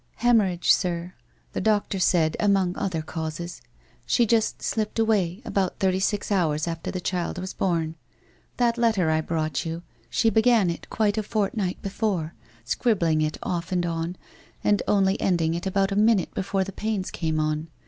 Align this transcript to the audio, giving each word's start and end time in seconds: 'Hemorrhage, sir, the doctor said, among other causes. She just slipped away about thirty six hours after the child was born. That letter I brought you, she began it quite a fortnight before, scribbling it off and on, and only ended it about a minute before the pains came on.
'Hemorrhage, 0.25 0.71
sir, 0.71 1.13
the 1.53 1.61
doctor 1.61 1.99
said, 1.99 2.35
among 2.39 2.75
other 2.75 3.03
causes. 3.03 3.61
She 4.07 4.25
just 4.25 4.59
slipped 4.63 4.97
away 4.97 5.43
about 5.45 5.77
thirty 5.77 5.99
six 5.99 6.31
hours 6.31 6.67
after 6.67 6.89
the 6.89 6.99
child 6.99 7.37
was 7.37 7.53
born. 7.53 7.93
That 8.57 8.79
letter 8.79 9.11
I 9.11 9.21
brought 9.21 9.63
you, 9.63 9.83
she 10.09 10.31
began 10.31 10.71
it 10.71 10.89
quite 10.89 11.19
a 11.19 11.21
fortnight 11.21 11.83
before, 11.83 12.33
scribbling 12.65 13.21
it 13.21 13.37
off 13.43 13.71
and 13.71 13.85
on, 13.85 14.15
and 14.63 14.81
only 14.87 15.21
ended 15.21 15.53
it 15.53 15.67
about 15.67 15.91
a 15.91 15.95
minute 15.95 16.33
before 16.33 16.63
the 16.63 16.71
pains 16.71 17.11
came 17.11 17.39
on. 17.39 17.67